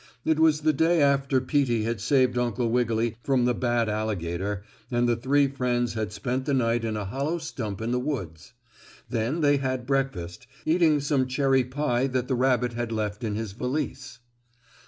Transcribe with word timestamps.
It 0.25 0.39
was 0.39 0.61
the 0.61 0.73
day 0.73 0.99
after 0.99 1.39
Peetie 1.39 1.83
had 1.83 2.01
saved 2.01 2.35
Uncle 2.35 2.71
Wiggily 2.71 3.17
from 3.23 3.45
the 3.45 3.53
bad 3.53 3.87
alligator, 3.87 4.63
and 4.89 5.07
the 5.07 5.15
three 5.15 5.47
friends 5.47 5.93
had 5.93 6.11
spent 6.11 6.45
the 6.45 6.55
night 6.55 6.83
in 6.83 6.97
a 6.97 7.05
hollow 7.05 7.37
stump 7.37 7.81
in 7.81 7.91
the 7.91 7.99
woods. 7.99 8.53
Then 9.11 9.41
they 9.41 9.57
had 9.57 9.85
breakfast, 9.85 10.47
eating 10.65 11.01
some 11.01 11.27
cherry 11.27 11.63
pie 11.63 12.07
that 12.07 12.27
the 12.27 12.33
rabbit 12.33 12.73
had 12.73 12.91
left 12.91 13.23
in 13.23 13.35
his 13.35 13.51
valise. 13.51 14.17